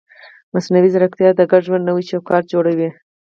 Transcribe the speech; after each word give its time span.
مصنوعي 0.53 0.89
ځیرکتیا 0.93 1.29
د 1.35 1.41
ګډ 1.51 1.61
ژوند 1.67 1.87
نوی 1.89 2.03
چوکاټ 2.09 2.43
جوړوي. 2.53 2.89